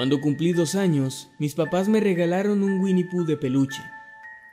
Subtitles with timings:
[0.00, 3.82] Cuando cumplí dos años, mis papás me regalaron un Winnie Pooh de peluche.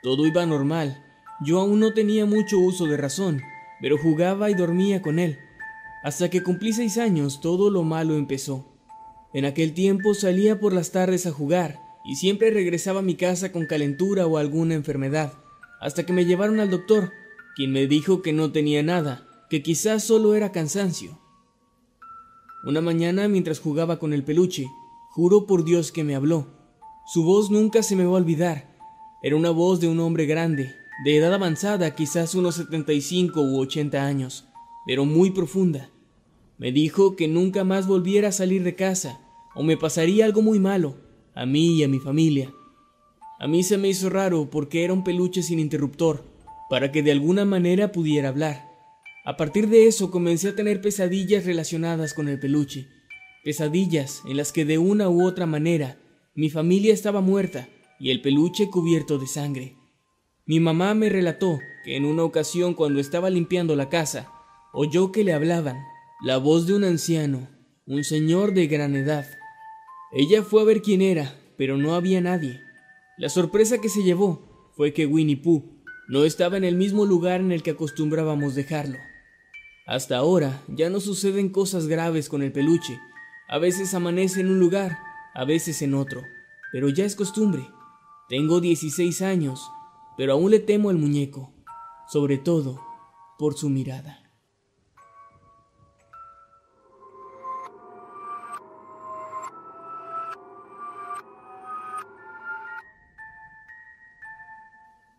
[0.02, 1.02] Todo iba normal.
[1.40, 3.40] Yo aún no tenía mucho uso de razón,
[3.80, 5.38] pero jugaba y dormía con él.
[6.04, 8.70] Hasta que cumplí seis años, todo lo malo empezó.
[9.32, 13.50] En aquel tiempo salía por las tardes a jugar y siempre regresaba a mi casa
[13.50, 15.32] con calentura o alguna enfermedad,
[15.80, 17.10] hasta que me llevaron al doctor,
[17.56, 21.18] quien me dijo que no tenía nada, que quizás solo era cansancio.
[22.64, 24.66] Una mañana, mientras jugaba con el peluche,
[25.18, 26.46] juro por Dios que me habló.
[27.04, 28.72] Su voz nunca se me va a olvidar.
[29.20, 30.70] Era una voz de un hombre grande,
[31.04, 34.46] de edad avanzada, quizás unos 75 u 80 años,
[34.86, 35.90] pero muy profunda.
[36.56, 39.20] Me dijo que nunca más volviera a salir de casa,
[39.56, 40.94] o me pasaría algo muy malo,
[41.34, 42.54] a mí y a mi familia.
[43.40, 46.22] A mí se me hizo raro porque era un peluche sin interruptor,
[46.70, 48.70] para que de alguna manera pudiera hablar.
[49.24, 52.86] A partir de eso comencé a tener pesadillas relacionadas con el peluche,
[53.44, 55.98] pesadillas en las que de una u otra manera
[56.34, 57.68] mi familia estaba muerta
[57.98, 59.76] y el peluche cubierto de sangre.
[60.46, 64.32] Mi mamá me relató que en una ocasión cuando estaba limpiando la casa,
[64.72, 65.76] oyó que le hablaban,
[66.22, 67.48] la voz de un anciano,
[67.86, 69.26] un señor de gran edad.
[70.12, 72.60] Ella fue a ver quién era, pero no había nadie.
[73.18, 75.64] La sorpresa que se llevó fue que Winnie Pooh
[76.08, 78.96] no estaba en el mismo lugar en el que acostumbrábamos dejarlo.
[79.86, 82.98] Hasta ahora ya no suceden cosas graves con el peluche.
[83.50, 84.98] A veces amanece en un lugar,
[85.34, 86.20] a veces en otro,
[86.70, 87.66] pero ya es costumbre.
[88.28, 89.70] Tengo 16 años,
[90.18, 91.54] pero aún le temo al muñeco,
[92.08, 92.78] sobre todo
[93.38, 94.22] por su mirada.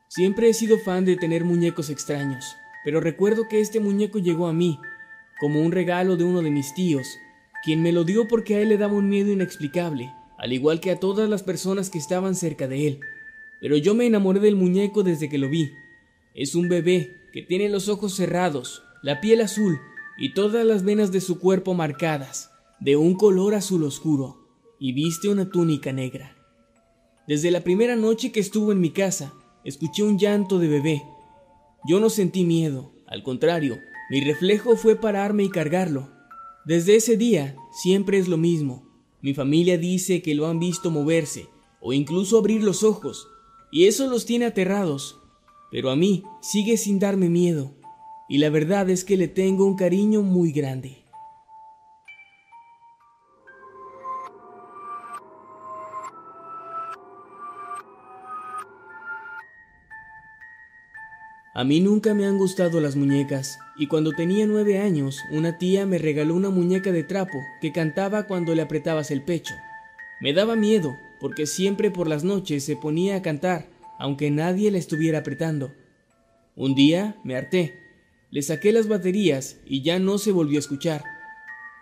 [0.07, 4.53] Siempre he sido fan de tener muñecos extraños, pero recuerdo que este muñeco llegó a
[4.53, 4.79] mí
[5.39, 7.17] como un regalo de uno de mis tíos,
[7.63, 10.91] quien me lo dio porque a él le daba un miedo inexplicable, al igual que
[10.91, 12.99] a todas las personas que estaban cerca de él.
[13.61, 15.71] Pero yo me enamoré del muñeco desde que lo vi.
[16.33, 19.79] Es un bebé que tiene los ojos cerrados, la piel azul
[20.17, 24.37] y todas las venas de su cuerpo marcadas, de un color azul oscuro,
[24.79, 26.35] y viste una túnica negra.
[27.27, 29.33] Desde la primera noche que estuvo en mi casa,
[29.63, 31.03] escuché un llanto de bebé.
[31.87, 33.77] Yo no sentí miedo, al contrario,
[34.09, 36.18] mi reflejo fue pararme y cargarlo.
[36.69, 38.87] Desde ese día, siempre es lo mismo.
[39.23, 41.47] Mi familia dice que lo han visto moverse,
[41.81, 43.27] o incluso abrir los ojos,
[43.71, 45.19] y eso los tiene aterrados.
[45.71, 47.73] Pero a mí sigue sin darme miedo,
[48.29, 50.98] y la verdad es que le tengo un cariño muy grande.
[61.59, 65.85] A mí nunca me han gustado las muñecas, y cuando tenía nueve años, una tía
[65.85, 69.55] me regaló una muñeca de trapo que cantaba cuando le apretabas el pecho.
[70.21, 73.67] Me daba miedo, porque siempre por las noches se ponía a cantar,
[73.99, 75.73] aunque nadie la estuviera apretando.
[76.55, 77.73] Un día me harté,
[78.31, 81.03] le saqué las baterías y ya no se volvió a escuchar.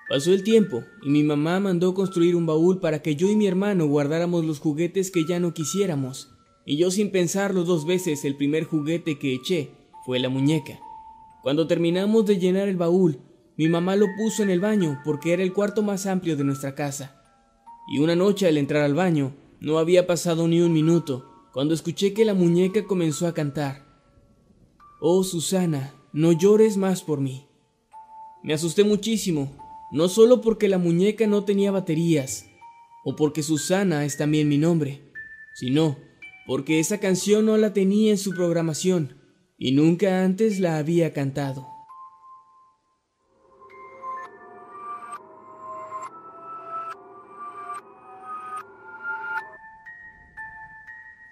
[0.09, 3.45] Pasó el tiempo y mi mamá mandó construir un baúl para que yo y mi
[3.45, 6.35] hermano guardáramos los juguetes que ya no quisiéramos,
[6.69, 9.71] y yo sin pensarlo dos veces el primer juguete que eché
[10.05, 10.77] fue la muñeca.
[11.41, 13.21] Cuando terminamos de llenar el baúl,
[13.55, 16.75] mi mamá lo puso en el baño porque era el cuarto más amplio de nuestra
[16.75, 17.23] casa.
[17.87, 22.13] Y una noche al entrar al baño, no había pasado ni un minuto cuando escuché
[22.13, 23.87] que la muñeca comenzó a cantar.
[24.99, 27.47] Oh Susana, no llores más por mí.
[28.43, 29.55] Me asusté muchísimo,
[29.93, 32.45] no solo porque la muñeca no tenía baterías,
[33.05, 35.13] o porque Susana es también mi nombre,
[35.55, 36.06] sino
[36.47, 39.17] porque esa canción no la tenía en su programación
[39.59, 41.67] y nunca antes la había cantado.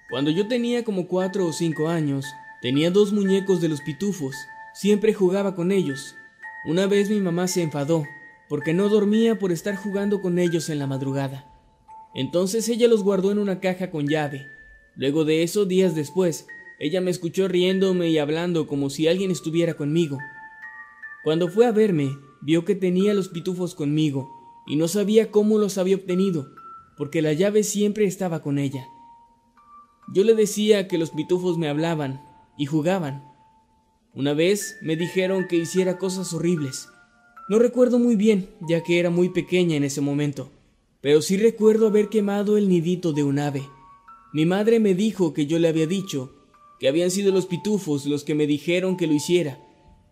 [0.09, 2.25] Cuando yo tenía como cuatro o cinco años,
[2.61, 4.35] tenía dos muñecos de los pitufos.
[4.73, 6.15] Siempre jugaba con ellos.
[6.65, 8.03] Una vez mi mamá se enfadó
[8.49, 11.45] porque no dormía por estar jugando con ellos en la madrugada.
[12.13, 14.54] Entonces ella los guardó en una caja con llave.
[14.95, 16.47] Luego de eso, días después,
[16.79, 20.17] ella me escuchó riéndome y hablando como si alguien estuviera conmigo.
[21.23, 24.29] Cuando fue a verme, vio que tenía los pitufos conmigo
[24.67, 26.47] y no sabía cómo los había obtenido,
[26.97, 28.87] porque la llave siempre estaba con ella.
[30.13, 32.21] Yo le decía que los pitufos me hablaban
[32.57, 33.23] y jugaban.
[34.13, 36.87] Una vez me dijeron que hiciera cosas horribles.
[37.49, 40.51] No recuerdo muy bien, ya que era muy pequeña en ese momento,
[41.01, 43.63] pero sí recuerdo haber quemado el nidito de un ave.
[44.35, 46.35] Mi madre me dijo que yo le había dicho
[46.77, 49.57] que habían sido los pitufos los que me dijeron que lo hiciera.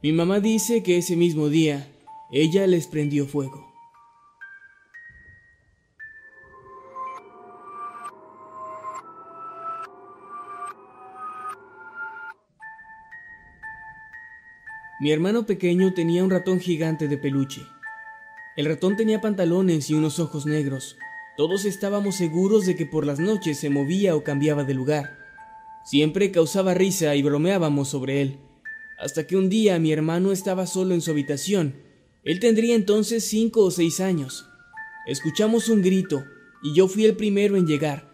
[0.02, 1.92] Mi mamá dice que ese mismo día
[2.32, 3.70] ella les prendió fuego.
[15.02, 17.62] Mi hermano pequeño tenía un ratón gigante de peluche.
[18.56, 20.96] El ratón tenía pantalones y unos ojos negros.
[21.36, 25.18] Todos estábamos seguros de que por las noches se movía o cambiaba de lugar.
[25.84, 28.40] Siempre causaba risa y bromeábamos sobre él.
[29.00, 31.76] Hasta que un día mi hermano estaba solo en su habitación.
[32.24, 34.48] Él tendría entonces cinco o seis años.
[35.08, 36.24] Escuchamos un grito
[36.62, 38.14] y yo fui el primero en llegar.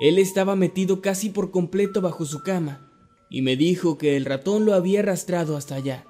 [0.00, 2.90] Él estaba metido casi por completo bajo su cama
[3.30, 6.04] y me dijo que el ratón lo había arrastrado hasta allá.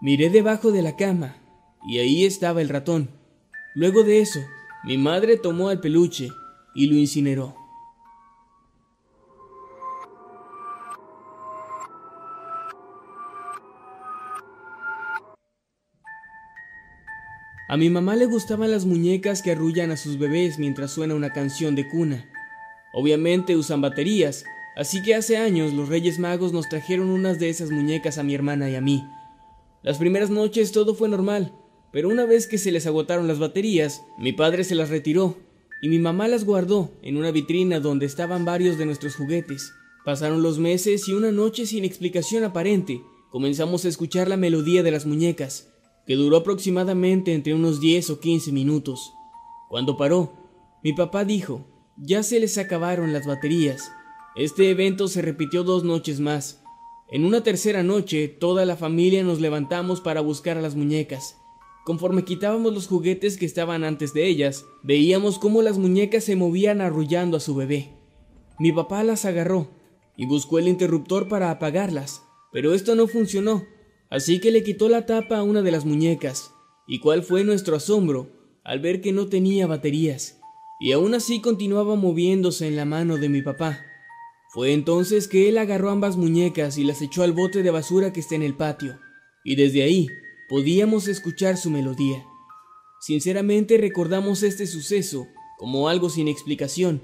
[0.00, 1.36] Miré debajo de la cama
[1.86, 3.10] y ahí estaba el ratón.
[3.74, 4.40] Luego de eso,
[4.88, 6.32] mi madre tomó al peluche
[6.74, 7.54] y lo incineró.
[17.68, 21.34] A mi mamá le gustaban las muñecas que arrullan a sus bebés mientras suena una
[21.34, 22.24] canción de cuna.
[22.94, 24.42] Obviamente usan baterías,
[24.74, 28.34] así que hace años los Reyes Magos nos trajeron unas de esas muñecas a mi
[28.34, 29.06] hermana y a mí.
[29.82, 31.52] Las primeras noches todo fue normal,
[31.98, 35.36] pero una vez que se les agotaron las baterías, mi padre se las retiró
[35.82, 39.72] y mi mamá las guardó en una vitrina donde estaban varios de nuestros juguetes.
[40.04, 43.02] Pasaron los meses y una noche sin explicación aparente
[43.32, 45.72] comenzamos a escuchar la melodía de las muñecas,
[46.06, 49.12] que duró aproximadamente entre unos 10 o 15 minutos.
[49.68, 50.34] Cuando paró,
[50.84, 51.66] mi papá dijo,
[51.96, 53.90] ya se les acabaron las baterías.
[54.36, 56.62] Este evento se repitió dos noches más,
[57.10, 61.38] en una tercera noche, toda la familia nos levantamos para buscar a las muñecas.
[61.88, 66.82] Conforme quitábamos los juguetes que estaban antes de ellas, veíamos cómo las muñecas se movían
[66.82, 67.94] arrullando a su bebé.
[68.58, 69.70] Mi papá las agarró
[70.14, 72.20] y buscó el interruptor para apagarlas,
[72.52, 73.64] pero esto no funcionó,
[74.10, 76.50] así que le quitó la tapa a una de las muñecas.
[76.86, 78.32] ¿Y cuál fue nuestro asombro
[78.64, 80.38] al ver que no tenía baterías?
[80.80, 83.80] Y aún así continuaba moviéndose en la mano de mi papá.
[84.50, 88.20] Fue entonces que él agarró ambas muñecas y las echó al bote de basura que
[88.20, 88.98] está en el patio,
[89.42, 90.06] y desde ahí
[90.48, 92.24] podíamos escuchar su melodía.
[93.00, 95.28] Sinceramente recordamos este suceso
[95.58, 97.02] como algo sin explicación,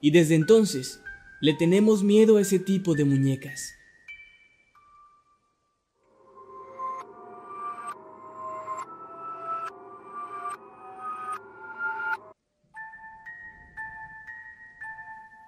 [0.00, 1.00] y desde entonces
[1.40, 3.74] le tenemos miedo a ese tipo de muñecas.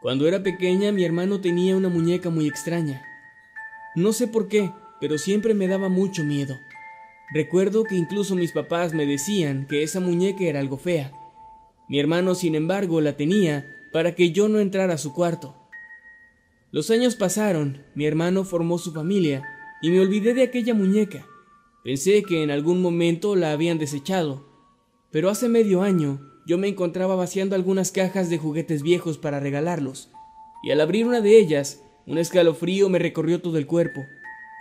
[0.00, 3.02] Cuando era pequeña mi hermano tenía una muñeca muy extraña.
[3.96, 4.70] No sé por qué,
[5.00, 6.58] pero siempre me daba mucho miedo.
[7.32, 11.12] Recuerdo que incluso mis papás me decían que esa muñeca era algo fea.
[11.88, 15.54] Mi hermano, sin embargo, la tenía para que yo no entrara a su cuarto.
[16.70, 19.44] Los años pasaron, mi hermano formó su familia
[19.80, 21.26] y me olvidé de aquella muñeca.
[21.84, 24.44] Pensé que en algún momento la habían desechado,
[25.12, 30.10] pero hace medio año yo me encontraba vaciando algunas cajas de juguetes viejos para regalarlos,
[30.62, 34.00] y al abrir una de ellas, un escalofrío me recorrió todo el cuerpo.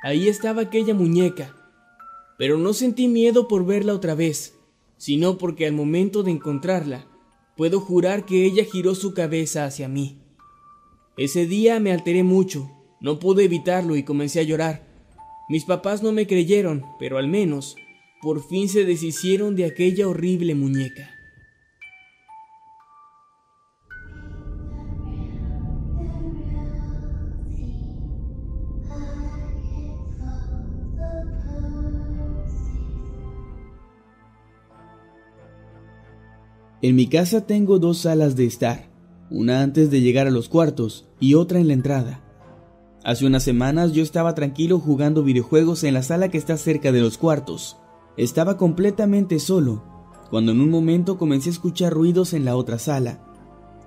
[0.03, 1.55] Ahí estaba aquella muñeca,
[2.37, 4.55] pero no sentí miedo por verla otra vez,
[4.97, 7.07] sino porque al momento de encontrarla,
[7.55, 10.17] puedo jurar que ella giró su cabeza hacia mí.
[11.17, 14.87] Ese día me alteré mucho, no pude evitarlo y comencé a llorar.
[15.49, 17.75] Mis papás no me creyeron, pero al menos,
[18.21, 21.12] por fin se deshicieron de aquella horrible muñeca.
[36.83, 38.89] En mi casa tengo dos salas de estar,
[39.29, 42.21] una antes de llegar a los cuartos y otra en la entrada.
[43.05, 46.99] Hace unas semanas yo estaba tranquilo jugando videojuegos en la sala que está cerca de
[46.99, 47.77] los cuartos.
[48.17, 49.81] Estaba completamente solo,
[50.29, 53.23] cuando en un momento comencé a escuchar ruidos en la otra sala.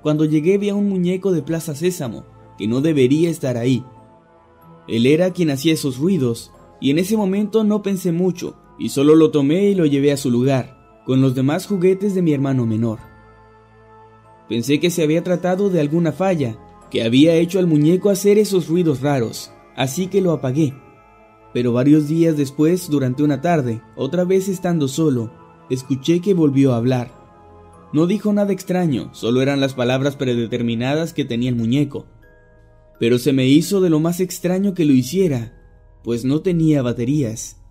[0.03, 2.25] Cuando llegué vi a un muñeco de Plaza Sésamo,
[2.57, 3.85] que no debería estar ahí.
[4.89, 6.51] Él era quien hacía esos ruidos,
[6.81, 10.17] y en ese momento no pensé mucho, y solo lo tomé y lo llevé a
[10.17, 10.76] su lugar
[11.07, 12.99] con los demás juguetes de mi hermano menor.
[14.49, 16.59] Pensé que se había tratado de alguna falla,
[16.91, 20.75] que había hecho al muñeco hacer esos ruidos raros, así que lo apagué.
[21.55, 25.33] Pero varios días después, durante una tarde, otra vez estando solo,
[25.71, 27.11] escuché que volvió a hablar.
[27.93, 32.07] No dijo nada extraño, solo eran las palabras predeterminadas que tenía el muñeco.
[32.99, 35.57] Pero se me hizo de lo más extraño que lo hiciera,
[36.03, 37.63] pues no tenía baterías.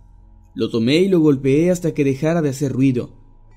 [0.54, 3.15] Lo tomé y lo golpeé hasta que dejara de hacer ruido.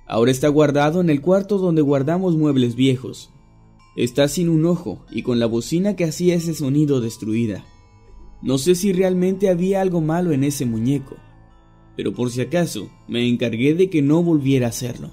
[0.10, 3.30] Ahora está guardado en el cuarto donde guardamos muebles viejos.
[3.96, 7.64] Está sin un ojo y con la bocina que hacía ese sonido destruida.
[8.42, 11.18] No sé si realmente había algo malo en ese muñeco,
[11.96, 15.12] pero por si acaso me encargué de que no volviera a hacerlo.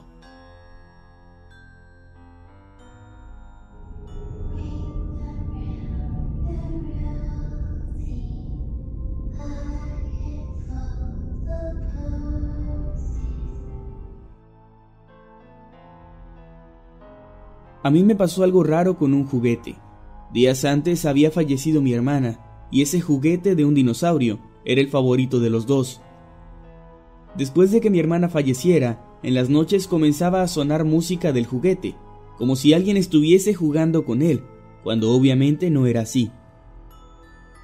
[17.87, 19.77] A mí me pasó algo raro con un juguete.
[20.33, 25.39] Días antes había fallecido mi hermana, y ese juguete de un dinosaurio era el favorito
[25.39, 26.01] de los dos.
[27.37, 31.95] Después de que mi hermana falleciera, en las noches comenzaba a sonar música del juguete,
[32.39, 34.43] como si alguien estuviese jugando con él,
[34.83, 36.33] cuando obviamente no era así.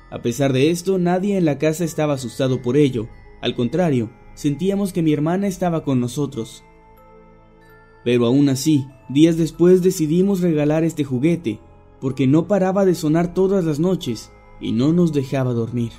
[0.09, 3.09] A pesar de esto, nadie en la casa estaba asustado por ello,
[3.41, 6.63] al contrario, sentíamos que mi hermana estaba con nosotros.
[8.05, 11.61] Pero aún así, días después decidimos regalar este juguete,
[12.01, 15.93] porque no paraba de sonar todas las noches y no nos dejaba dormir.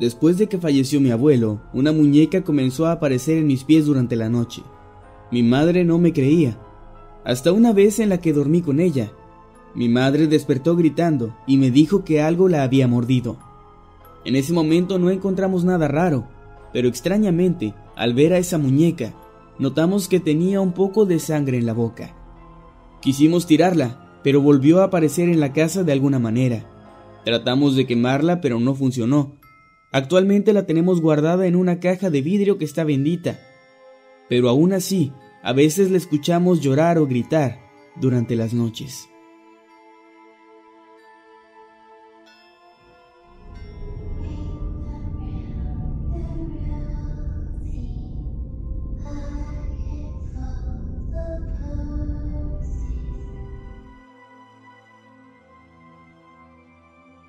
[0.00, 4.14] Después de que falleció mi abuelo, una muñeca comenzó a aparecer en mis pies durante
[4.14, 4.62] la noche.
[5.32, 6.58] Mi madre no me creía,
[7.24, 9.12] hasta una vez en la que dormí con ella.
[9.74, 13.38] Mi madre despertó gritando y me dijo que algo la había mordido.
[14.24, 16.28] En ese momento no encontramos nada raro,
[16.72, 19.14] pero extrañamente, al ver a esa muñeca,
[19.58, 22.14] notamos que tenía un poco de sangre en la boca.
[23.00, 26.64] Quisimos tirarla, pero volvió a aparecer en la casa de alguna manera.
[27.24, 29.37] Tratamos de quemarla, pero no funcionó,
[29.90, 33.40] Actualmente la tenemos guardada en una caja de vidrio que está bendita,
[34.28, 37.58] pero aún así, a veces la escuchamos llorar o gritar
[37.96, 39.08] durante las noches.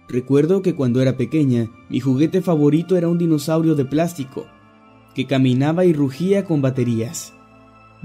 [0.09, 4.47] Recuerdo que cuando era pequeña, mi juguete favorito era un dinosaurio de plástico,
[5.13, 7.35] que caminaba y rugía con baterías.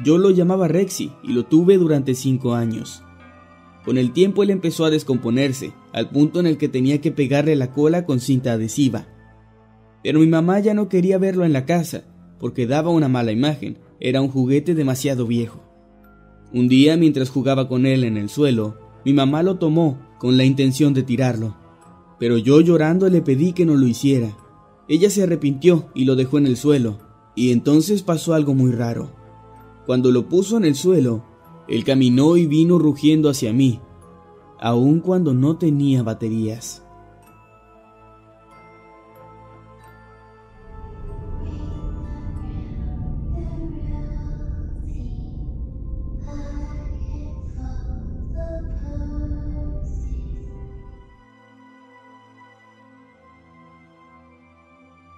[0.04, 3.02] Yo lo llamaba Rexy y lo tuve durante cinco años.
[3.87, 7.56] Con el tiempo él empezó a descomponerse, al punto en el que tenía que pegarle
[7.56, 9.06] la cola con cinta adhesiva.
[10.02, 12.04] Pero mi mamá ya no quería verlo en la casa,
[12.38, 15.64] porque daba una mala imagen, era un juguete demasiado viejo.
[16.52, 20.44] Un día, mientras jugaba con él en el suelo, mi mamá lo tomó con la
[20.44, 21.63] intención de tirarlo
[22.25, 24.35] pero yo llorando le pedí que no lo hiciera.
[24.88, 26.97] Ella se arrepintió y lo dejó en el suelo,
[27.35, 29.11] y entonces pasó algo muy raro.
[29.85, 31.23] Cuando lo puso en el suelo,
[31.69, 33.78] él caminó y vino rugiendo hacia mí,
[34.59, 36.84] aun cuando no tenía baterías.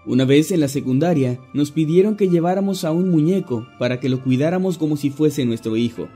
[0.07, 4.23] Una vez en la secundaria nos pidieron que lleváramos a un muñeco para que lo
[4.23, 6.07] cuidáramos como si fuese nuestro hijo.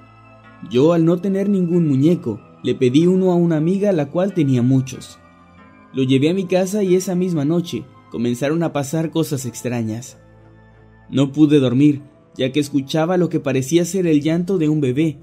[0.70, 4.62] Yo al no tener ningún muñeco, le pedí uno a una amiga la cual tenía
[4.62, 5.18] muchos.
[5.92, 7.82] Lo llevé a mi casa y esa misma noche
[8.12, 10.18] comenzaron a pasar cosas extrañas.
[11.11, 12.02] No pude dormir,
[12.37, 15.18] ya que escuchaba lo que parecía ser el llanto de un bebé.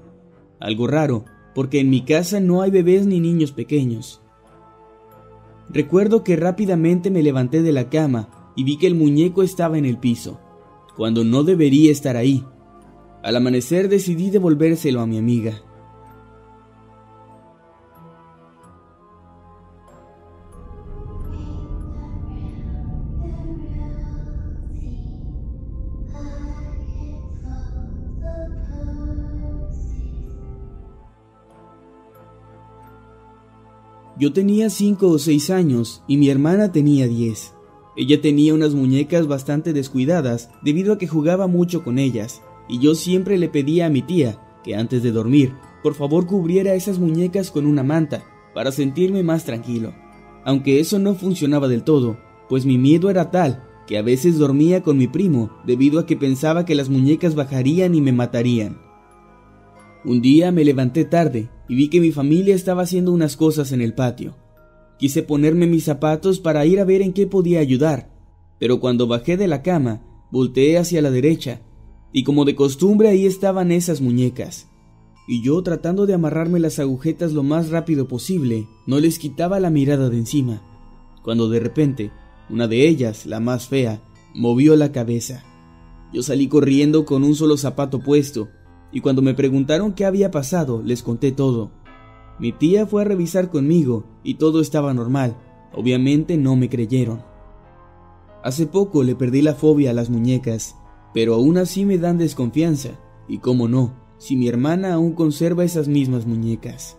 [0.59, 1.23] Algo raro,
[1.55, 4.21] porque en mi casa no hay bebés ni niños pequeños.
[5.69, 9.85] Recuerdo que rápidamente me levanté de la cama y vi que el muñeco estaba en
[9.85, 10.41] el piso.
[10.97, 12.43] cuando no debería estar ahí.
[13.21, 15.61] Al amanecer decidí devolvérselo a mi amiga.
[34.19, 37.53] Yo tenía cinco o seis años y mi hermana tenía diez.
[37.97, 42.93] Ella tenía unas muñecas bastante descuidadas debido a que jugaba mucho con ellas, y yo
[42.93, 47.49] siempre le pedía a mi tía que antes de dormir, por favor cubriera esas muñecas
[47.49, 48.23] con una manta
[48.53, 49.93] para sentirme más tranquilo.
[50.45, 52.17] Aunque eso no funcionaba del todo,
[52.49, 56.17] pues mi miedo era tal que a veces dormía con mi primo debido a que
[56.17, 58.79] pensaba que las muñecas bajarían y me matarían.
[60.05, 63.81] Un día me levanté tarde y vi que mi familia estaba haciendo unas cosas en
[63.81, 64.35] el patio.
[64.97, 68.09] Quise ponerme mis zapatos para ir a ver en qué podía ayudar,
[68.59, 70.01] pero cuando bajé de la cama,
[70.31, 71.61] volteé hacia la derecha,
[72.11, 74.67] y como de costumbre ahí estaban esas muñecas.
[75.27, 79.69] Y yo tratando de amarrarme las agujetas lo más rápido posible, no les quitaba la
[79.69, 80.63] mirada de encima,
[81.21, 82.11] cuando de repente,
[82.49, 84.01] una de ellas, la más fea,
[84.33, 85.43] movió la cabeza.
[86.13, 88.47] Yo salí corriendo con un solo zapato puesto,
[88.91, 91.71] y cuando me preguntaron qué había pasado, les conté todo.
[92.39, 95.35] Mi tía fue a revisar conmigo y todo estaba normal.
[95.73, 97.21] Obviamente no me creyeron.
[98.43, 100.75] Hace poco le perdí la fobia a las muñecas,
[101.13, 102.91] pero aún así me dan desconfianza.
[103.27, 106.97] Y cómo no, si mi hermana aún conserva esas mismas muñecas.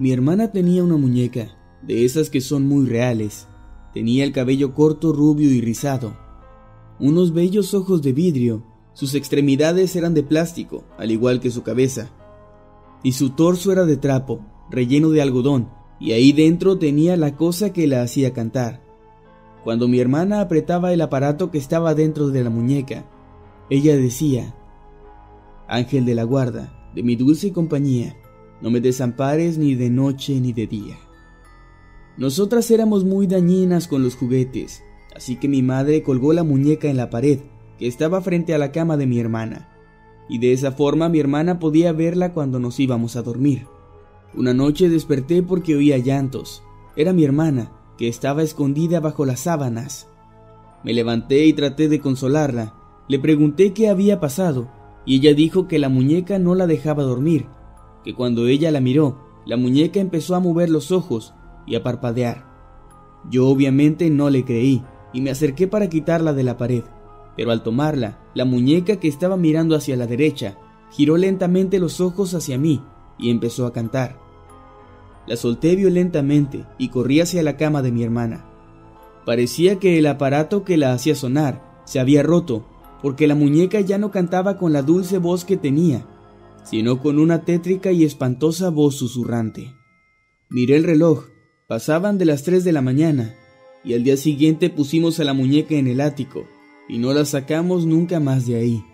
[0.00, 1.48] Mi hermana tenía una muñeca,
[1.82, 3.46] de esas que son muy reales.
[3.92, 6.16] Tenía el cabello corto, rubio y rizado,
[6.98, 12.08] unos bellos ojos de vidrio, sus extremidades eran de plástico, al igual que su cabeza,
[13.02, 17.70] y su torso era de trapo, relleno de algodón, y ahí dentro tenía la cosa
[17.74, 18.82] que la hacía cantar.
[19.64, 23.04] Cuando mi hermana apretaba el aparato que estaba dentro de la muñeca,
[23.68, 24.54] ella decía,
[25.68, 28.16] Ángel de la guarda, de mi dulce compañía,
[28.60, 30.98] no me desampares ni de noche ni de día.
[32.16, 34.82] Nosotras éramos muy dañinas con los juguetes,
[35.14, 37.40] así que mi madre colgó la muñeca en la pared
[37.78, 39.70] que estaba frente a la cama de mi hermana,
[40.28, 43.66] y de esa forma mi hermana podía verla cuando nos íbamos a dormir.
[44.34, 46.62] Una noche desperté porque oía llantos.
[46.94, 50.08] Era mi hermana, que estaba escondida bajo las sábanas.
[50.84, 52.74] Me levanté y traté de consolarla.
[53.08, 54.68] Le pregunté qué había pasado,
[55.04, 57.46] y ella dijo que la muñeca no la dejaba dormir,
[58.04, 61.34] que cuando ella la miró, la muñeca empezó a mover los ojos
[61.66, 62.46] y a parpadear.
[63.30, 64.82] Yo obviamente no le creí
[65.12, 66.84] y me acerqué para quitarla de la pared,
[67.36, 70.56] pero al tomarla, la muñeca que estaba mirando hacia la derecha
[70.90, 72.82] giró lentamente los ojos hacia mí
[73.18, 74.18] y empezó a cantar.
[75.26, 78.46] La solté violentamente y corrí hacia la cama de mi hermana.
[79.24, 82.64] Parecía que el aparato que la hacía sonar se había roto,
[83.02, 86.06] porque la muñeca ya no cantaba con la dulce voz que tenía,
[86.70, 89.74] sino con una tétrica y espantosa voz susurrante.
[90.48, 91.24] Miré el reloj,
[91.66, 93.34] pasaban de las tres de la mañana,
[93.82, 96.46] y al día siguiente pusimos a la muñeca en el ático,
[96.88, 98.84] y no la sacamos nunca más de ahí.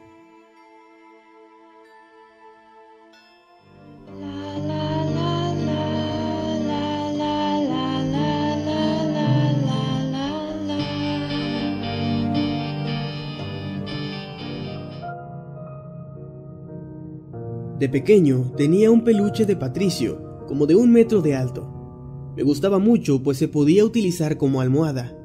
[17.86, 22.32] De pequeño tenía un peluche de Patricio, como de un metro de alto.
[22.36, 25.16] Me gustaba mucho pues se podía utilizar como almohada.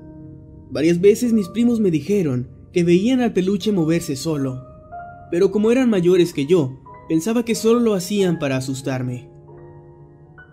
[0.69, 4.63] Varias veces mis primos me dijeron que veían al peluche moverse solo,
[5.31, 9.27] pero como eran mayores que yo, pensaba que solo lo hacían para asustarme.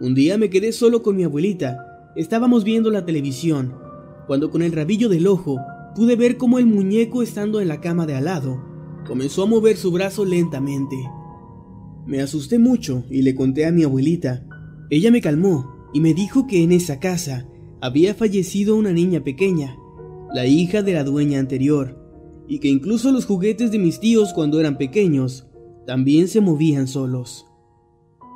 [0.00, 1.76] Un día me quedé solo con mi abuelita,
[2.16, 3.74] estábamos viendo la televisión,
[4.26, 5.58] cuando con el rabillo del ojo
[5.94, 8.64] pude ver cómo el muñeco estando en la cama de al lado
[9.06, 10.96] comenzó a mover su brazo lentamente.
[12.08, 14.42] Me asusté mucho y le conté a mi abuelita.
[14.88, 17.46] Ella me calmó y me dijo que en esa casa
[17.82, 19.76] había fallecido una niña pequeña,
[20.32, 21.98] la hija de la dueña anterior,
[22.48, 25.48] y que incluso los juguetes de mis tíos cuando eran pequeños
[25.86, 27.46] también se movían solos.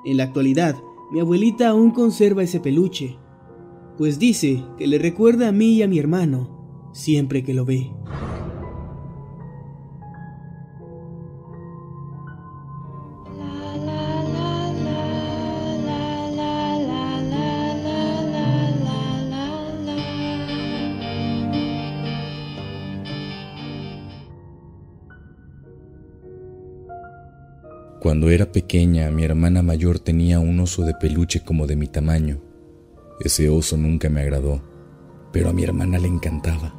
[0.05, 0.77] En la actualidad,
[1.11, 3.17] mi abuelita aún conserva ese peluche,
[3.97, 7.91] pues dice que le recuerda a mí y a mi hermano siempre que lo ve.
[28.13, 32.43] Cuando era pequeña, mi hermana mayor tenía un oso de peluche como de mi tamaño.
[33.21, 34.63] Ese oso nunca me agradó,
[35.33, 36.75] pero a mi hermana le encantaba.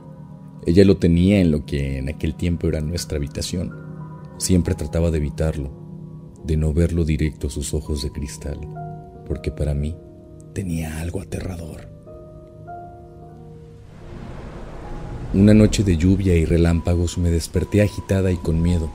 [0.68, 3.74] Ella lo tenía en lo que en aquel tiempo era nuestra habitación.
[4.38, 5.72] Siempre trataba de evitarlo,
[6.44, 8.60] de no verlo directo a sus ojos de cristal,
[9.26, 9.98] porque para mí
[10.54, 11.90] tenía algo aterrador.
[15.34, 18.92] Una noche de lluvia y relámpagos me desperté agitada y con miedo.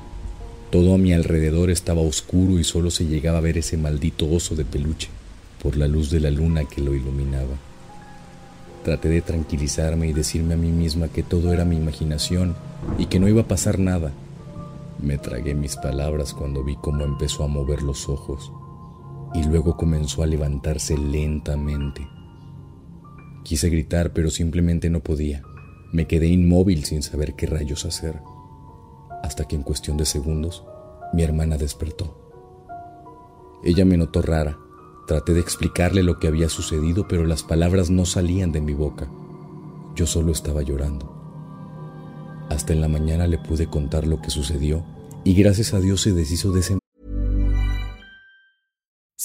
[0.71, 4.55] Todo a mi alrededor estaba oscuro y solo se llegaba a ver ese maldito oso
[4.55, 5.09] de peluche
[5.63, 7.57] por la luz de la luna que lo iluminaba.
[8.85, 12.55] Traté de tranquilizarme y decirme a mí misma que todo era mi imaginación
[12.99, 14.13] y que no iba a pasar nada.
[15.01, 18.53] Me tragué mis palabras cuando vi cómo empezó a mover los ojos
[19.35, 22.07] y luego comenzó a levantarse lentamente.
[23.43, 25.43] Quise gritar, pero simplemente no podía.
[25.93, 28.21] Me quedé inmóvil sin saber qué rayos hacer,
[29.23, 30.65] hasta que en cuestión de segundos
[31.13, 32.17] mi hermana despertó.
[33.65, 34.59] Ella me notó rara
[35.09, 39.09] Traté de explicarle lo que había sucedido, pero las palabras no salían de mi boca.
[39.95, 41.11] Yo solo estaba llorando.
[42.51, 44.85] Hasta en la mañana le pude contar lo que sucedió
[45.25, 46.79] y gracias a Dios se deshizo de ese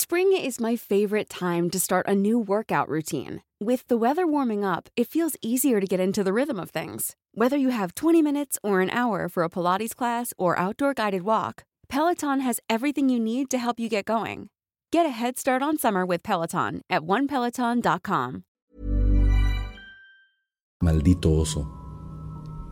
[0.03, 3.41] Spring is my favorite time to start a new workout routine.
[3.61, 7.15] With the weather warming up, it feels easier to get into the rhythm of things.
[7.33, 11.21] Whether you have 20 minutes or an hour for a Pilates class or outdoor guided
[11.21, 14.49] walk, Peloton has everything you need to help you get going.
[14.91, 18.43] Get a head start on summer with Peloton at onepeloton.com.
[20.83, 21.65] Maldito oso.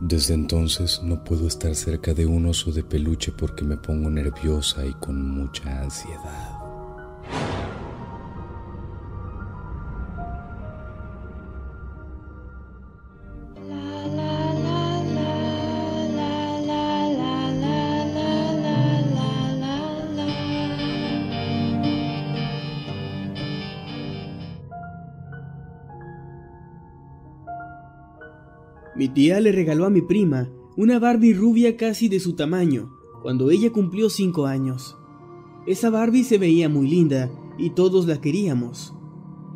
[0.02, 4.84] Desde entonces no puedo estar cerca de un oso de peluche porque me pongo nerviosa
[4.84, 6.51] y con mucha ansiedad.
[29.02, 33.50] Mi tía le regaló a mi prima una Barbie rubia casi de su tamaño cuando
[33.50, 34.96] ella cumplió 5 años.
[35.66, 38.94] Esa Barbie se veía muy linda y todos la queríamos.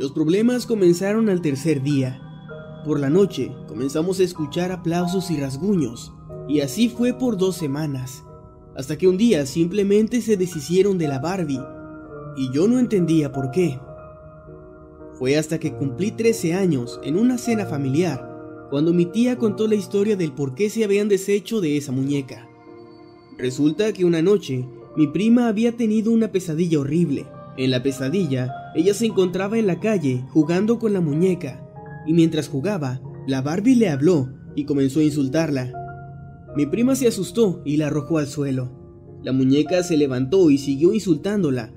[0.00, 2.20] Los problemas comenzaron al tercer día.
[2.84, 6.12] Por la noche comenzamos a escuchar aplausos y rasguños,
[6.48, 8.24] y así fue por dos semanas,
[8.74, 11.62] hasta que un día simplemente se deshicieron de la Barbie,
[12.36, 13.78] y yo no entendía por qué.
[15.12, 18.34] Fue hasta que cumplí 13 años en una cena familiar
[18.70, 22.48] cuando mi tía contó la historia del por qué se habían deshecho de esa muñeca.
[23.38, 27.26] Resulta que una noche mi prima había tenido una pesadilla horrible.
[27.58, 31.62] En la pesadilla, ella se encontraba en la calle jugando con la muñeca,
[32.06, 35.72] y mientras jugaba, la Barbie le habló y comenzó a insultarla.
[36.56, 38.70] Mi prima se asustó y la arrojó al suelo.
[39.22, 41.72] La muñeca se levantó y siguió insultándola,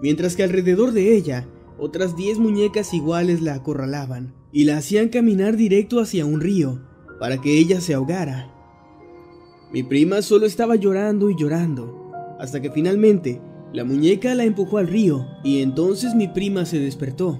[0.00, 1.48] mientras que alrededor de ella,
[1.78, 6.80] otras diez muñecas iguales la acorralaban y la hacían caminar directo hacia un río
[7.18, 8.52] para que ella se ahogara.
[9.72, 12.10] Mi prima solo estaba llorando y llorando,
[12.40, 13.40] hasta que finalmente
[13.72, 17.38] la muñeca la empujó al río y entonces mi prima se despertó.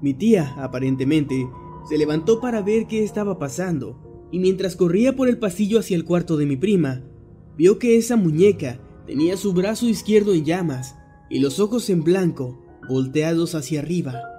[0.00, 1.48] Mi tía, aparentemente,
[1.88, 6.04] se levantó para ver qué estaba pasando y mientras corría por el pasillo hacia el
[6.04, 7.02] cuarto de mi prima,
[7.56, 10.94] vio que esa muñeca tenía su brazo izquierdo en llamas
[11.30, 14.35] y los ojos en blanco, volteados hacia arriba.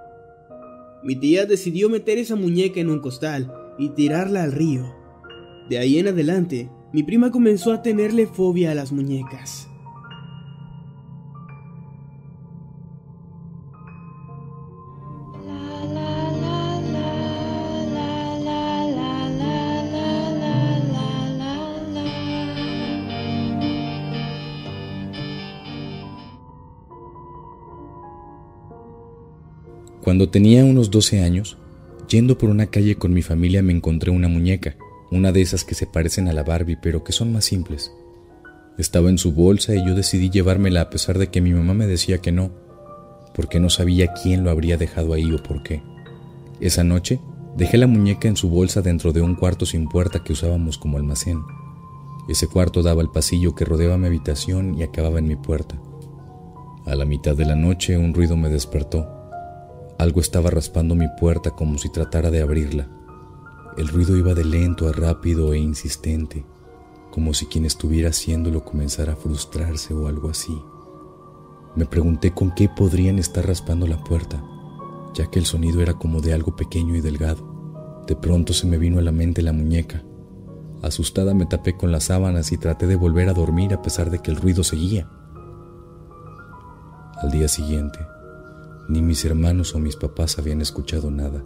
[1.08, 4.94] Mi tía decidió meter esa muñeca en un costal y tirarla al río.
[5.70, 9.70] De ahí en adelante, mi prima comenzó a tenerle fobia a las muñecas.
[30.18, 31.56] Cuando tenía unos 12 años,
[32.08, 34.74] yendo por una calle con mi familia me encontré una muñeca,
[35.12, 37.92] una de esas que se parecen a la Barbie pero que son más simples.
[38.78, 41.86] Estaba en su bolsa y yo decidí llevármela a pesar de que mi mamá me
[41.86, 42.50] decía que no,
[43.32, 45.84] porque no sabía quién lo habría dejado ahí o por qué.
[46.58, 47.20] Esa noche
[47.56, 50.96] dejé la muñeca en su bolsa dentro de un cuarto sin puerta que usábamos como
[50.96, 51.40] almacén.
[52.28, 55.80] Ese cuarto daba al pasillo que rodeaba mi habitación y acababa en mi puerta.
[56.86, 59.17] A la mitad de la noche un ruido me despertó.
[59.98, 62.88] Algo estaba raspando mi puerta como si tratara de abrirla.
[63.76, 66.44] El ruido iba de lento a rápido e insistente,
[67.10, 70.56] como si quien estuviera haciéndolo comenzara a frustrarse o algo así.
[71.74, 74.40] Me pregunté con qué podrían estar raspando la puerta,
[75.14, 78.04] ya que el sonido era como de algo pequeño y delgado.
[78.06, 80.04] De pronto se me vino a la mente la muñeca.
[80.80, 84.20] Asustada me tapé con las sábanas y traté de volver a dormir a pesar de
[84.20, 85.10] que el ruido seguía.
[87.20, 87.98] Al día siguiente,
[88.88, 91.44] ni mis hermanos o mis papás habían escuchado nada.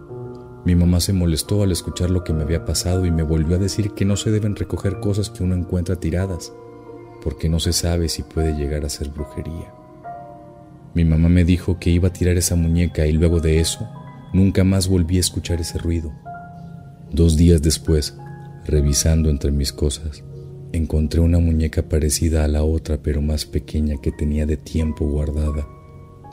[0.64, 3.58] Mi mamá se molestó al escuchar lo que me había pasado y me volvió a
[3.58, 6.52] decir que no se deben recoger cosas que uno encuentra tiradas,
[7.22, 9.74] porque no se sabe si puede llegar a ser brujería.
[10.94, 13.88] Mi mamá me dijo que iba a tirar esa muñeca y luego de eso
[14.32, 16.12] nunca más volví a escuchar ese ruido.
[17.10, 18.16] Dos días después,
[18.64, 20.22] revisando entre mis cosas,
[20.72, 25.66] encontré una muñeca parecida a la otra pero más pequeña que tenía de tiempo guardada.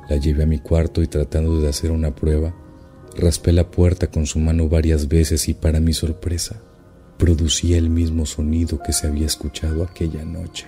[0.09, 2.53] La llevé a mi cuarto y tratando de hacer una prueba,
[3.15, 6.59] raspé la puerta con su mano varias veces y para mi sorpresa,
[7.17, 10.65] producía el mismo sonido que se había escuchado aquella noche.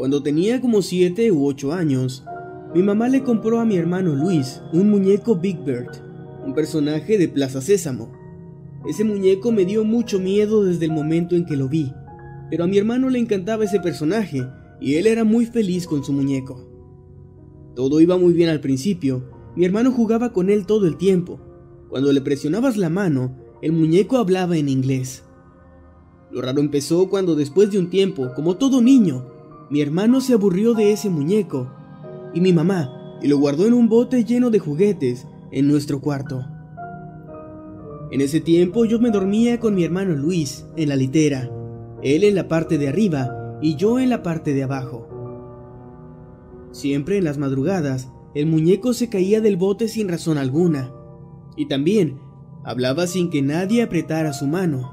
[0.00, 2.24] Cuando tenía como 7 u 8 años,
[2.74, 5.90] mi mamá le compró a mi hermano Luis un muñeco Big Bird,
[6.42, 8.10] un personaje de Plaza Sésamo.
[8.88, 11.92] Ese muñeco me dio mucho miedo desde el momento en que lo vi,
[12.48, 14.48] pero a mi hermano le encantaba ese personaje
[14.80, 16.66] y él era muy feliz con su muñeco.
[17.76, 21.42] Todo iba muy bien al principio, mi hermano jugaba con él todo el tiempo.
[21.90, 25.24] Cuando le presionabas la mano, el muñeco hablaba en inglés.
[26.30, 29.29] Lo raro empezó cuando después de un tiempo, como todo niño,
[29.70, 31.70] mi hermano se aburrió de ese muñeco
[32.34, 36.44] y mi mamá y lo guardó en un bote lleno de juguetes en nuestro cuarto.
[38.10, 41.48] En ese tiempo yo me dormía con mi hermano Luis en la litera,
[42.02, 45.06] él en la parte de arriba y yo en la parte de abajo.
[46.72, 50.92] Siempre en las madrugadas, el muñeco se caía del bote sin razón alguna,
[51.56, 52.18] y también
[52.64, 54.92] hablaba sin que nadie apretara su mano.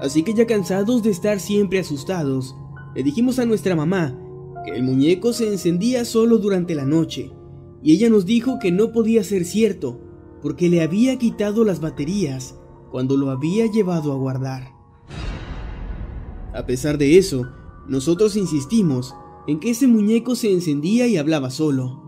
[0.00, 2.54] Así que ya cansados de estar siempre asustados,
[2.94, 4.18] le dijimos a nuestra mamá
[4.64, 7.30] que el muñeco se encendía solo durante la noche,
[7.82, 10.00] y ella nos dijo que no podía ser cierto,
[10.42, 12.58] porque le había quitado las baterías
[12.90, 14.72] cuando lo había llevado a guardar.
[16.54, 17.46] A pesar de eso,
[17.86, 19.14] nosotros insistimos
[19.46, 22.02] en que ese muñeco se encendía y hablaba solo.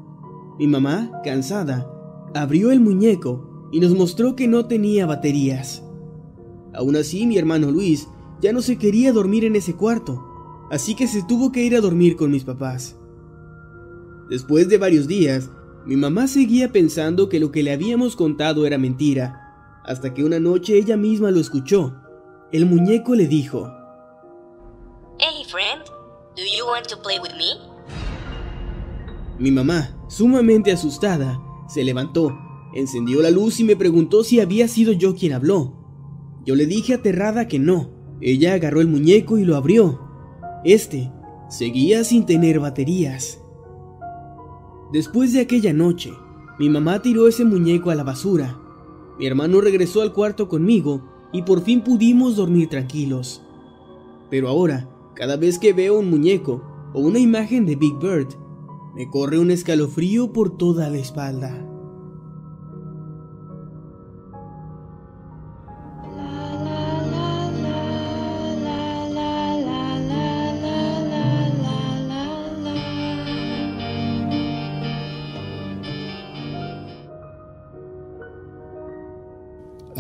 [0.59, 1.91] Mi mamá, cansada,
[2.35, 5.85] abrió el muñeco y nos mostró que no tenía baterías.
[6.75, 8.09] Aún así, mi hermano Luis
[8.41, 10.30] ya no se quería dormir en ese cuarto
[10.71, 12.97] así que se tuvo que ir a dormir con mis papás.
[14.29, 15.51] Después de varios días,
[15.85, 20.39] mi mamá seguía pensando que lo que le habíamos contado era mentira, hasta que una
[20.39, 21.97] noche ella misma lo escuchó.
[22.53, 23.73] El muñeco le dijo,
[25.19, 25.85] Hey friend,
[26.37, 27.71] do you want to play with me?
[29.39, 32.39] Mi mamá, sumamente asustada, se levantó,
[32.75, 35.75] encendió la luz y me preguntó si había sido yo quien habló.
[36.45, 37.91] Yo le dije aterrada que no.
[38.21, 40.10] Ella agarró el muñeco y lo abrió,
[40.65, 41.11] este
[41.49, 43.41] seguía sin tener baterías.
[44.93, 46.13] Después de aquella noche,
[46.59, 48.61] mi mamá tiró ese muñeco a la basura.
[49.19, 53.43] Mi hermano regresó al cuarto conmigo y por fin pudimos dormir tranquilos.
[54.31, 58.29] Pero ahora, cada vez que veo un muñeco o una imagen de Big Bird,
[58.95, 61.70] me corre un escalofrío por toda la espalda.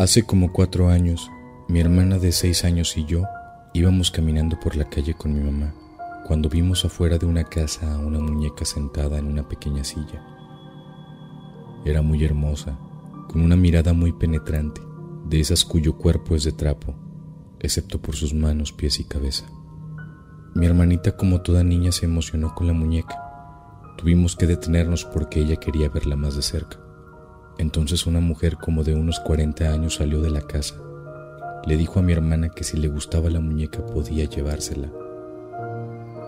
[0.00, 1.30] Hace como cuatro años,
[1.68, 3.24] mi hermana de seis años y yo
[3.74, 5.74] íbamos caminando por la calle con mi mamá
[6.26, 10.24] cuando vimos afuera de una casa a una muñeca sentada en una pequeña silla.
[11.84, 12.78] Era muy hermosa,
[13.28, 14.80] con una mirada muy penetrante,
[15.26, 16.94] de esas cuyo cuerpo es de trapo,
[17.58, 19.44] excepto por sus manos, pies y cabeza.
[20.54, 23.18] Mi hermanita, como toda niña, se emocionó con la muñeca.
[23.98, 26.89] Tuvimos que detenernos porque ella quería verla más de cerca.
[27.60, 30.76] Entonces una mujer como de unos 40 años salió de la casa.
[31.66, 34.90] Le dijo a mi hermana que si le gustaba la muñeca podía llevársela.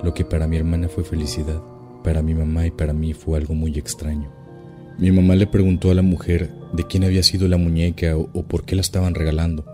[0.05, 1.59] Lo que para mi hermana fue felicidad,
[2.05, 4.31] para mi mamá y para mí fue algo muy extraño.
[4.99, 8.67] Mi mamá le preguntó a la mujer de quién había sido la muñeca o, por
[8.67, 9.65] qué la estaban regalando,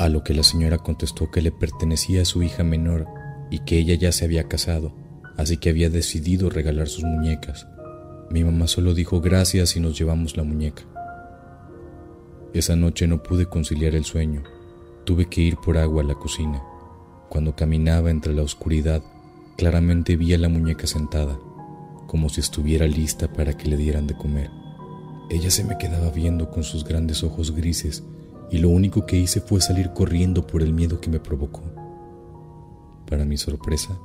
[0.00, 3.06] a lo que la señora contestó que le pertenecía a su hija menor
[3.52, 4.92] y que ella ya se había casado,
[5.36, 7.68] así que había decidido regalar sus muñecas.
[8.32, 10.84] Mi mamá solo dijo gracias y nos llevamos la muñeca.
[12.54, 14.42] Esa noche no pude conciliar el sueño.
[15.04, 16.62] Tuve que ir por agua a la cocina.
[17.28, 19.02] Cuando caminaba entre la oscuridad,
[19.58, 21.38] claramente vi a la muñeca sentada,
[22.06, 24.50] como si estuviera lista para que le dieran de comer.
[25.28, 28.02] Ella se me quedaba viendo con sus grandes ojos grises
[28.50, 31.62] y lo único que hice fue salir corriendo por el miedo que me provocó.
[33.06, 33.98] Para mi sorpresa,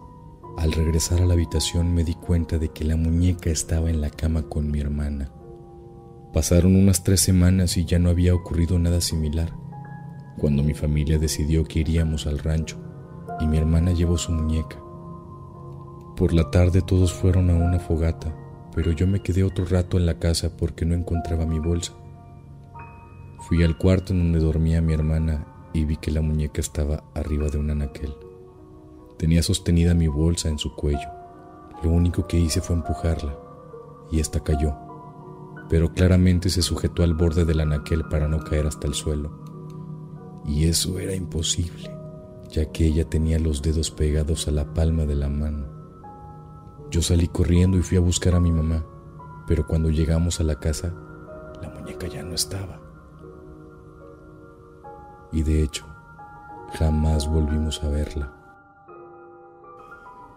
[0.57, 4.09] al regresar a la habitación me di cuenta de que la muñeca estaba en la
[4.09, 5.31] cama con mi hermana.
[6.33, 9.53] Pasaron unas tres semanas y ya no había ocurrido nada similar,
[10.37, 12.77] cuando mi familia decidió que iríamos al rancho
[13.39, 14.77] y mi hermana llevó su muñeca.
[16.15, 18.35] Por la tarde todos fueron a una fogata,
[18.75, 21.93] pero yo me quedé otro rato en la casa porque no encontraba mi bolsa.
[23.41, 27.47] Fui al cuarto en donde dormía mi hermana y vi que la muñeca estaba arriba
[27.49, 28.26] de un anaquel.
[29.17, 31.09] Tenía sostenida mi bolsa en su cuello.
[31.83, 33.35] Lo único que hice fue empujarla
[34.11, 34.75] y esta cayó,
[35.69, 39.31] pero claramente se sujetó al borde del anaquel para no caer hasta el suelo.
[40.45, 41.91] Y eso era imposible,
[42.49, 45.67] ya que ella tenía los dedos pegados a la palma de la mano.
[46.89, 48.85] Yo salí corriendo y fui a buscar a mi mamá,
[49.45, 50.93] pero cuando llegamos a la casa,
[51.61, 52.79] la muñeca ya no estaba.
[55.33, 55.85] Y de hecho,
[56.79, 58.36] jamás volvimos a verla.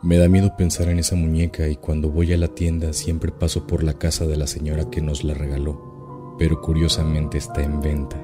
[0.02, 3.66] Me da miedo pensar en esa muñeca y cuando voy a la tienda siempre paso
[3.66, 8.16] por la casa de la señora que nos la regaló, pero curiosamente está en venta.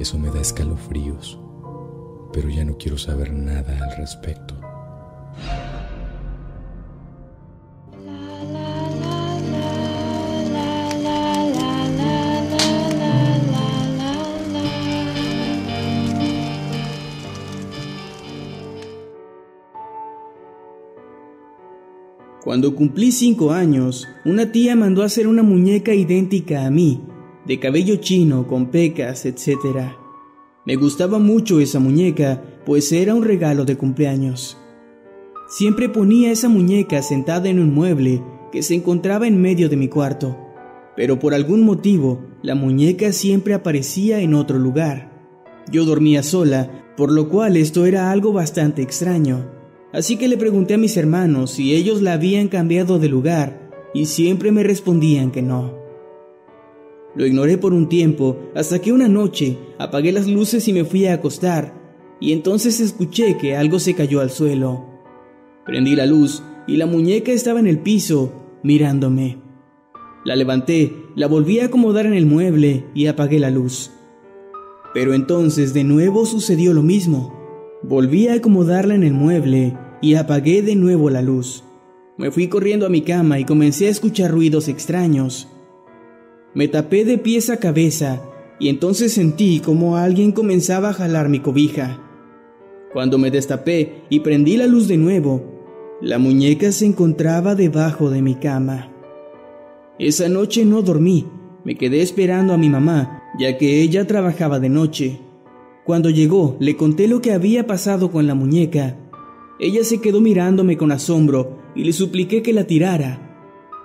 [0.00, 1.38] Eso me da escalofríos,
[2.32, 4.56] pero ya no quiero saber nada al respecto.
[22.52, 27.00] Cuando cumplí cinco años, una tía mandó hacer una muñeca idéntica a mí,
[27.46, 29.56] de cabello chino, con pecas, etc.
[30.66, 34.58] Me gustaba mucho esa muñeca, pues era un regalo de cumpleaños.
[35.48, 39.88] Siempre ponía esa muñeca sentada en un mueble que se encontraba en medio de mi
[39.88, 40.36] cuarto,
[40.94, 45.10] pero por algún motivo la muñeca siempre aparecía en otro lugar.
[45.70, 49.61] Yo dormía sola, por lo cual esto era algo bastante extraño
[49.92, 54.06] Así que le pregunté a mis hermanos si ellos la habían cambiado de lugar y
[54.06, 55.74] siempre me respondían que no.
[57.14, 61.06] Lo ignoré por un tiempo hasta que una noche apagué las luces y me fui
[61.06, 61.74] a acostar
[62.20, 64.86] y entonces escuché que algo se cayó al suelo.
[65.66, 69.38] Prendí la luz y la muñeca estaba en el piso mirándome.
[70.24, 73.90] La levanté, la volví a acomodar en el mueble y apagué la luz.
[74.94, 77.41] Pero entonces de nuevo sucedió lo mismo.
[77.82, 81.64] Volví a acomodarla en el mueble y apagué de nuevo la luz.
[82.16, 85.48] Me fui corriendo a mi cama y comencé a escuchar ruidos extraños.
[86.54, 88.22] Me tapé de pies a cabeza
[88.60, 91.98] y entonces sentí como alguien comenzaba a jalar mi cobija.
[92.92, 98.22] Cuando me destapé y prendí la luz de nuevo, la muñeca se encontraba debajo de
[98.22, 98.92] mi cama.
[99.98, 101.26] Esa noche no dormí,
[101.64, 105.20] me quedé esperando a mi mamá, ya que ella trabajaba de noche.
[105.84, 108.96] Cuando llegó, le conté lo que había pasado con la muñeca.
[109.58, 113.28] Ella se quedó mirándome con asombro y le supliqué que la tirara.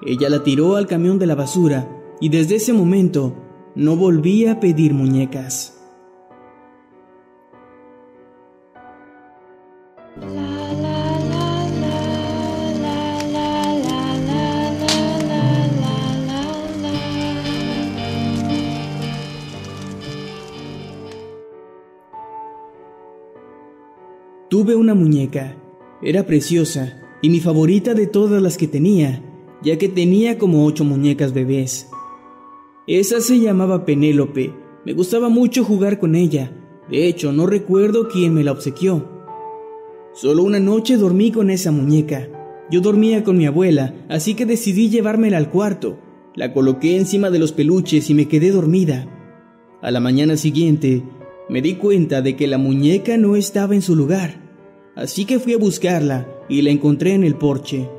[0.06, 1.90] Ella la tiró al camión de la basura
[2.22, 3.36] y desde ese momento
[3.76, 5.77] no volví a pedir muñecas.
[24.58, 25.56] Tuve una muñeca.
[26.02, 29.24] Era preciosa y mi favorita de todas las que tenía,
[29.62, 31.89] ya que tenía como ocho muñecas bebés.
[32.88, 34.52] Esa se llamaba Penélope.
[34.84, 36.52] Me gustaba mucho jugar con ella.
[36.89, 39.08] De hecho, no recuerdo quién me la obsequió.
[40.15, 42.28] Solo una noche dormí con esa muñeca.
[42.72, 46.00] Yo dormía con mi abuela, así que decidí llevármela al cuarto.
[46.34, 49.08] La coloqué encima de los peluches y me quedé dormida.
[49.84, 51.04] A la mañana siguiente,
[51.48, 54.46] me di cuenta de que la muñeca no estaba en su lugar,
[54.98, 57.89] así que fui a buscarla y la encontré en el porche.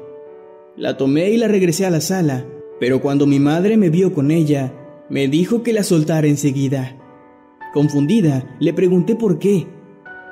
[0.76, 2.46] La tomé y la regresé a la sala,
[2.78, 4.74] pero cuando mi madre me vio con ella,
[5.08, 6.98] me dijo que la soltara enseguida.
[7.72, 9.66] Confundida, le pregunté por qué,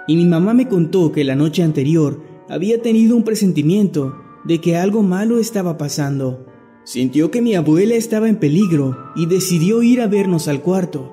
[0.06, 4.14] y mi mamá me contó que la noche anterior había tenido un presentimiento
[4.44, 6.46] de que algo malo estaba pasando.
[6.84, 11.12] Sintió que mi abuela estaba en peligro y decidió ir a vernos al cuarto.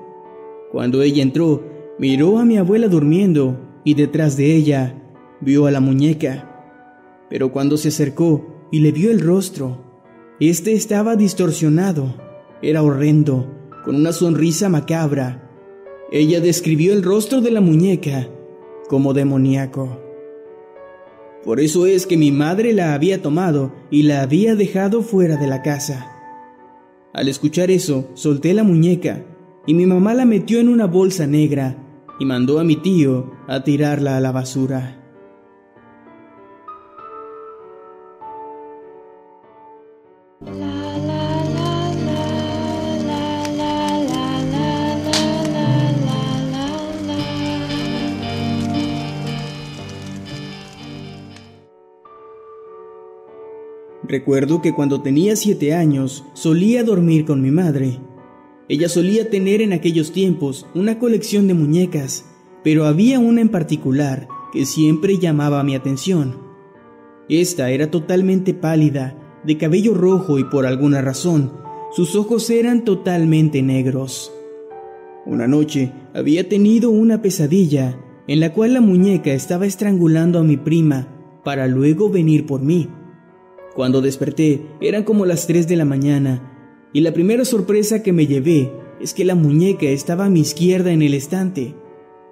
[0.70, 5.00] Cuando ella entró, Miró a mi abuela durmiendo y detrás de ella
[5.44, 6.50] vio a la muñeca.
[7.28, 9.84] Pero cuando se acercó y le vio el rostro,
[10.40, 12.14] este estaba distorsionado,
[12.62, 13.50] era horrendo,
[13.84, 15.48] con una sonrisa macabra.
[16.10, 18.28] Ella describió el rostro de la muñeca
[18.88, 20.00] como demoníaco.
[21.44, 25.46] Por eso es que mi madre la había tomado y la había dejado fuera de
[25.46, 26.10] la casa.
[27.12, 29.24] Al escuchar eso, solté la muñeca
[29.66, 31.76] y mi mamá la metió en una bolsa negra
[32.18, 35.03] y mandó a mi tío a tirarla a la basura.
[54.14, 57.98] Recuerdo que cuando tenía siete años solía dormir con mi madre.
[58.68, 62.24] Ella solía tener en aquellos tiempos una colección de muñecas,
[62.62, 66.36] pero había una en particular que siempre llamaba mi atención.
[67.28, 71.50] Esta era totalmente pálida, de cabello rojo y por alguna razón,
[71.90, 74.32] sus ojos eran totalmente negros.
[75.26, 77.98] Una noche había tenido una pesadilla
[78.28, 81.08] en la cual la muñeca estaba estrangulando a mi prima
[81.42, 82.88] para luego venir por mí.
[83.74, 88.26] Cuando desperté eran como las 3 de la mañana y la primera sorpresa que me
[88.26, 91.74] llevé es que la muñeca estaba a mi izquierda en el estante.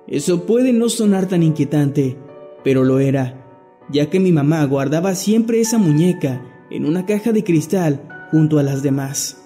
[0.07, 2.17] Eso puede no sonar tan inquietante,
[2.63, 3.45] pero lo era,
[3.91, 8.63] ya que mi mamá guardaba siempre esa muñeca en una caja de cristal junto a
[8.63, 9.43] las demás.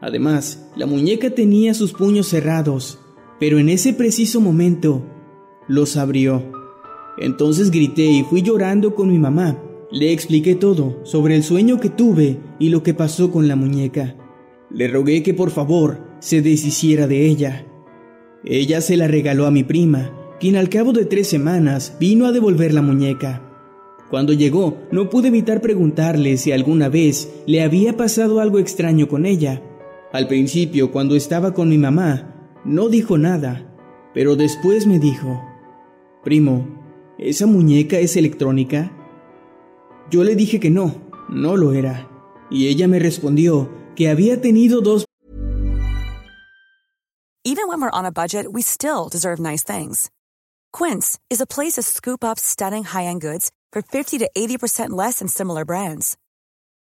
[0.00, 2.98] Además, la muñeca tenía sus puños cerrados,
[3.38, 5.04] pero en ese preciso momento
[5.68, 6.42] los abrió.
[7.18, 9.56] Entonces grité y fui llorando con mi mamá
[9.90, 14.16] le expliqué todo sobre el sueño que tuve y lo que pasó con la muñeca.
[14.70, 17.66] Le rogué que por favor se deshiciera de ella.
[18.44, 22.32] Ella se la regaló a mi prima, quien al cabo de tres semanas vino a
[22.32, 23.44] devolver la muñeca.
[24.10, 29.26] Cuando llegó, no pude evitar preguntarle si alguna vez le había pasado algo extraño con
[29.26, 29.62] ella.
[30.12, 33.74] Al principio, cuando estaba con mi mamá, no dijo nada,
[34.14, 35.42] pero después me dijo,
[36.24, 36.66] Primo,
[37.18, 38.97] ¿esa muñeca es electrónica?
[40.10, 40.94] Yo le dije que no,
[41.28, 42.08] no lo era,
[42.50, 45.04] y ella me respondió que había tenido dos
[47.44, 50.10] Even when we're on a budget, we still deserve nice things.
[50.72, 55.18] Quince is a place to scoop up stunning high-end goods for 50 to 80% less
[55.18, 56.16] than similar brands.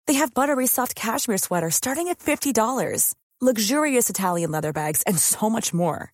[0.07, 5.49] They have buttery soft cashmere sweaters starting at $50, luxurious Italian leather bags, and so
[5.49, 6.11] much more.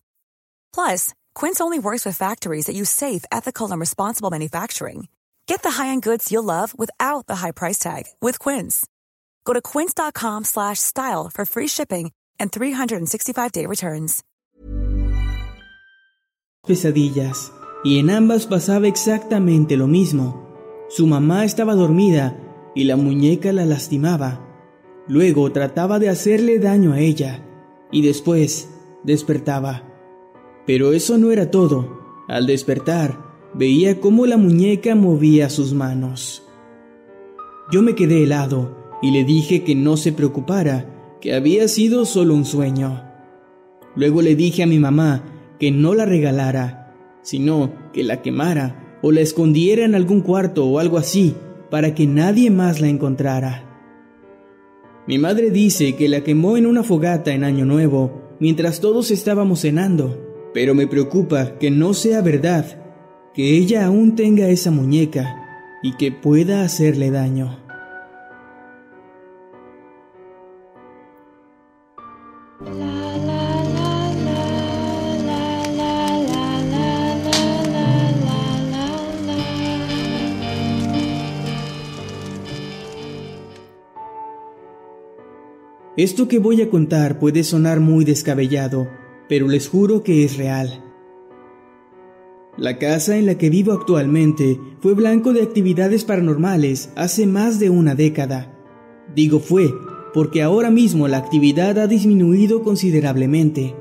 [0.74, 5.08] Plus, Quince only works with factories that use safe, ethical, and responsible manufacturing.
[5.46, 8.86] Get the high-end goods you'll love without the high price tag with Quince.
[9.44, 14.22] Go to quince.com slash style for free shipping and 365-day returns.
[16.66, 17.52] Pesadillas,
[17.84, 20.48] y en ambas pasaba exactamente lo mismo.
[20.88, 22.38] Su mamá estaba dormida
[22.74, 24.40] y la muñeca la lastimaba.
[25.06, 27.44] Luego trataba de hacerle daño a ella
[27.92, 28.70] y después
[29.02, 29.82] despertaba.
[30.66, 32.24] Pero eso no era todo.
[32.28, 36.42] Al despertar, veía cómo la muñeca movía sus manos.
[37.70, 42.34] Yo me quedé helado y le dije que no se preocupara, que había sido solo
[42.34, 43.02] un sueño.
[43.96, 45.24] Luego le dije a mi mamá
[45.58, 50.78] que no la regalara, sino que la quemara o la escondiera en algún cuarto o
[50.78, 51.34] algo así
[51.70, 53.70] para que nadie más la encontrara.
[55.06, 59.60] Mi madre dice que la quemó en una fogata en Año Nuevo mientras todos estábamos
[59.60, 62.83] cenando, pero me preocupa que no sea verdad
[63.34, 65.44] que ella aún tenga esa muñeca
[65.82, 67.58] y que pueda hacerle daño.
[85.96, 88.88] Esto que voy a contar puede sonar muy descabellado,
[89.28, 90.83] pero les juro que es real.
[92.56, 97.68] La casa en la que vivo actualmente fue blanco de actividades paranormales hace más de
[97.68, 98.56] una década.
[99.12, 99.74] Digo fue,
[100.12, 103.74] porque ahora mismo la actividad ha disminuido considerablemente.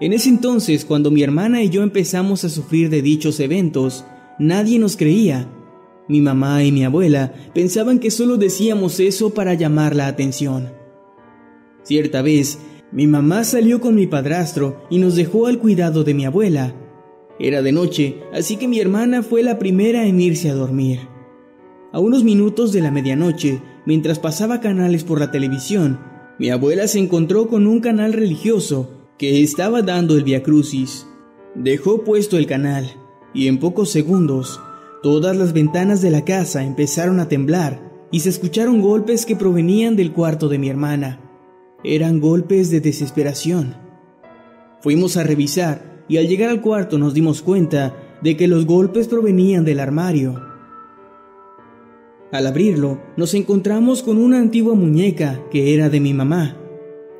[0.00, 4.06] En ese entonces, cuando mi hermana y yo empezamos a sufrir de dichos eventos,
[4.38, 5.48] nadie nos creía.
[6.08, 10.72] Mi mamá y mi abuela pensaban que solo decíamos eso para llamar la atención.
[11.82, 12.58] Cierta vez,
[12.90, 16.74] mi mamá salió con mi padrastro y nos dejó al cuidado de mi abuela,
[17.42, 21.00] era de noche, así que mi hermana fue la primera en irse a dormir.
[21.92, 25.98] A unos minutos de la medianoche, mientras pasaba canales por la televisión,
[26.38, 31.04] mi abuela se encontró con un canal religioso que estaba dando el Via Crucis.
[31.56, 32.88] Dejó puesto el canal
[33.34, 34.60] y en pocos segundos
[35.02, 39.96] todas las ventanas de la casa empezaron a temblar y se escucharon golpes que provenían
[39.96, 41.20] del cuarto de mi hermana.
[41.82, 43.74] Eran golpes de desesperación.
[44.80, 49.08] Fuimos a revisar y al llegar al cuarto nos dimos cuenta de que los golpes
[49.08, 50.42] provenían del armario.
[52.30, 56.58] Al abrirlo, nos encontramos con una antigua muñeca que era de mi mamá.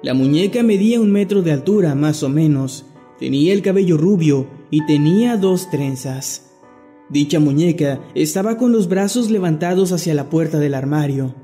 [0.03, 2.85] La muñeca medía un metro de altura más o menos,
[3.19, 6.51] tenía el cabello rubio y tenía dos trenzas.
[7.09, 11.35] Dicha muñeca estaba con los brazos levantados hacia la puerta del armario.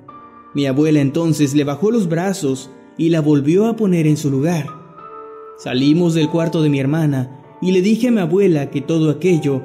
[0.55, 2.69] Mi abuela entonces le bajó los brazos
[2.99, 4.67] y la volvió a poner en su lugar.
[5.57, 9.63] Salimos del cuarto de mi hermana y le dije a mi abuela que todo aquello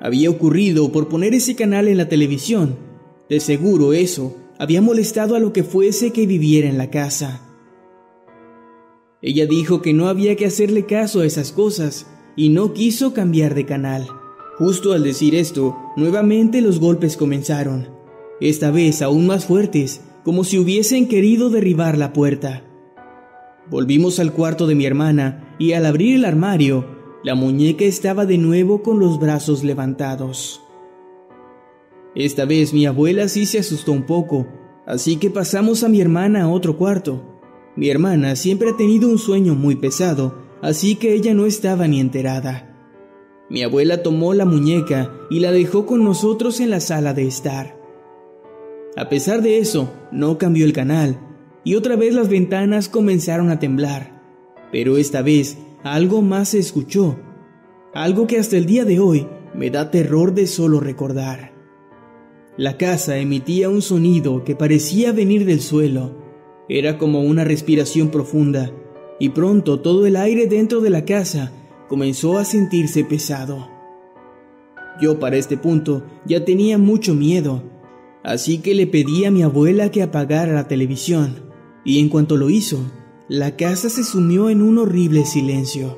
[0.00, 2.76] había ocurrido por poner ese canal en la televisión.
[3.28, 7.46] De seguro eso había molestado a lo que fuese que viviera en la casa.
[9.22, 13.54] Ella dijo que no había que hacerle caso a esas cosas y no quiso cambiar
[13.54, 14.06] de canal.
[14.58, 17.88] Justo al decir esto, nuevamente los golpes comenzaron,
[18.40, 22.64] esta vez aún más fuertes, como si hubiesen querido derribar la puerta.
[23.70, 28.38] Volvimos al cuarto de mi hermana y al abrir el armario, la muñeca estaba de
[28.38, 30.62] nuevo con los brazos levantados.
[32.14, 34.46] Esta vez mi abuela sí se asustó un poco,
[34.86, 37.22] así que pasamos a mi hermana a otro cuarto.
[37.76, 42.00] Mi hermana siempre ha tenido un sueño muy pesado, así que ella no estaba ni
[42.00, 42.66] enterada.
[43.48, 47.78] Mi abuela tomó la muñeca y la dejó con nosotros en la sala de estar.
[48.96, 51.18] A pesar de eso, no cambió el canal
[51.64, 54.20] y otra vez las ventanas comenzaron a temblar.
[54.72, 57.16] Pero esta vez algo más se escuchó,
[57.94, 61.52] algo que hasta el día de hoy me da terror de solo recordar.
[62.56, 66.14] La casa emitía un sonido que parecía venir del suelo.
[66.68, 68.70] Era como una respiración profunda,
[69.18, 71.52] y pronto todo el aire dentro de la casa
[71.88, 73.68] comenzó a sentirse pesado.
[75.00, 77.62] Yo para este punto ya tenía mucho miedo,
[78.22, 81.50] así que le pedí a mi abuela que apagara la televisión,
[81.84, 82.78] y en cuanto lo hizo,
[83.30, 85.96] la casa se sumió en un horrible silencio.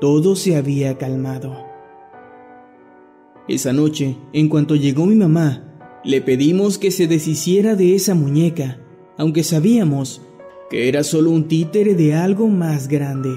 [0.00, 1.56] Todo se había calmado.
[3.46, 5.62] Esa noche, en cuanto llegó mi mamá,
[6.02, 8.80] le pedimos que se deshiciera de esa muñeca,
[9.16, 10.20] aunque sabíamos
[10.68, 13.36] que era solo un títere de algo más grande.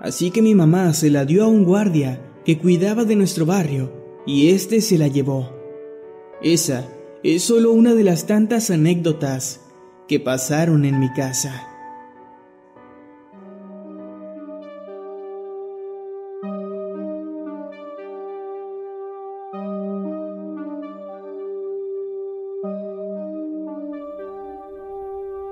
[0.00, 3.92] Así que mi mamá se la dio a un guardia que cuidaba de nuestro barrio
[4.26, 5.52] y este se la llevó.
[6.40, 6.88] Esa
[7.22, 9.60] es solo una de las tantas anécdotas
[10.08, 11.68] que pasaron en mi casa.